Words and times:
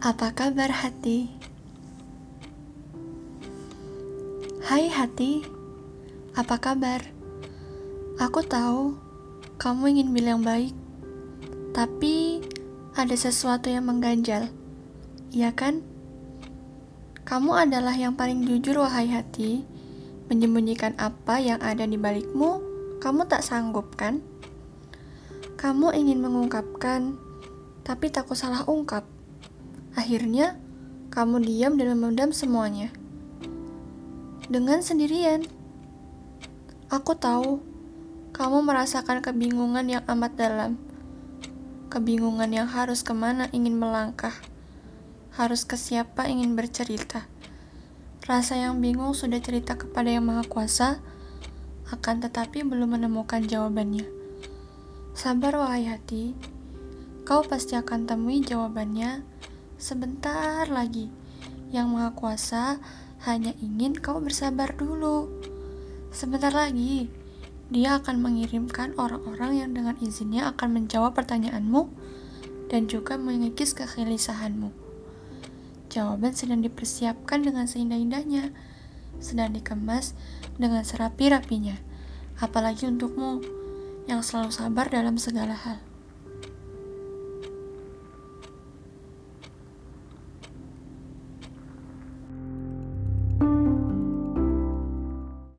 Apa 0.00 0.32
kabar 0.32 0.72
hati? 0.72 1.28
Hai 4.64 4.88
hati, 4.88 5.44
apa 6.32 6.56
kabar? 6.56 7.04
Aku 8.16 8.40
tahu 8.40 8.96
kamu 9.60 9.92
ingin 9.92 10.08
bilang 10.16 10.40
baik, 10.40 10.72
tapi 11.76 12.40
ada 12.96 13.12
sesuatu 13.12 13.68
yang 13.68 13.92
mengganjal, 13.92 14.48
iya 15.36 15.52
kan? 15.52 15.84
Kamu 17.28 17.60
adalah 17.60 17.92
yang 17.92 18.16
paling 18.16 18.48
jujur, 18.48 18.80
wahai 18.80 19.04
hati. 19.04 19.68
Menyembunyikan 20.32 20.96
apa 20.96 21.44
yang 21.44 21.60
ada 21.60 21.84
di 21.84 22.00
balikmu, 22.00 22.64
kamu 23.04 23.28
tak 23.28 23.44
sanggup, 23.44 24.00
kan? 24.00 24.24
Kamu 25.60 25.92
ingin 25.92 26.24
mengungkapkan, 26.24 27.20
tapi 27.84 28.08
takut 28.08 28.40
salah 28.40 28.64
ungkap. 28.64 29.19
Akhirnya, 29.98 30.54
kamu 31.10 31.42
diam 31.42 31.74
dan 31.74 31.98
memendam 31.98 32.30
semuanya. 32.30 32.94
Dengan 34.46 34.78
sendirian. 34.82 35.42
Aku 36.90 37.18
tahu, 37.18 37.58
kamu 38.30 38.62
merasakan 38.62 39.18
kebingungan 39.18 39.86
yang 39.90 40.02
amat 40.06 40.38
dalam. 40.38 40.78
Kebingungan 41.90 42.50
yang 42.54 42.70
harus 42.70 43.02
ke 43.02 43.10
mana 43.10 43.50
ingin 43.50 43.74
melangkah. 43.74 44.34
Harus 45.34 45.66
ke 45.66 45.74
siapa 45.74 46.30
ingin 46.30 46.54
bercerita. 46.54 47.26
Rasa 48.22 48.54
yang 48.54 48.78
bingung 48.78 49.10
sudah 49.10 49.42
cerita 49.42 49.74
kepada 49.74 50.14
Yang 50.14 50.24
Maha 50.30 50.44
Kuasa, 50.46 51.02
akan 51.90 52.22
tetapi 52.22 52.62
belum 52.62 52.94
menemukan 52.94 53.42
jawabannya. 53.42 54.06
Sabar 55.18 55.58
wahai 55.58 55.90
hati, 55.90 56.38
kau 57.26 57.42
pasti 57.42 57.74
akan 57.74 58.06
temui 58.06 58.46
jawabannya 58.46 59.26
sebentar 59.80 60.68
lagi. 60.68 61.08
Yang 61.72 61.86
Maha 61.88 62.10
Kuasa 62.12 62.64
hanya 63.24 63.56
ingin 63.64 63.96
kau 63.96 64.20
bersabar 64.20 64.76
dulu. 64.76 65.32
Sebentar 66.12 66.52
lagi, 66.52 67.08
dia 67.72 67.96
akan 67.96 68.20
mengirimkan 68.20 68.92
orang-orang 69.00 69.64
yang 69.64 69.70
dengan 69.72 69.96
izinnya 70.04 70.52
akan 70.52 70.76
menjawab 70.76 71.16
pertanyaanmu 71.16 71.88
dan 72.68 72.86
juga 72.86 73.16
mengikis 73.16 73.72
kegelisahanmu. 73.72 74.70
Jawaban 75.90 76.36
sedang 76.36 76.62
dipersiapkan 76.62 77.42
dengan 77.42 77.66
seindah-indahnya, 77.66 78.54
sedang 79.18 79.56
dikemas 79.56 80.14
dengan 80.54 80.86
serapi-rapinya, 80.86 81.74
apalagi 82.38 82.86
untukmu 82.86 83.42
yang 84.06 84.22
selalu 84.22 84.54
sabar 84.54 84.86
dalam 84.86 85.18
segala 85.18 85.54
hal. 85.54 85.89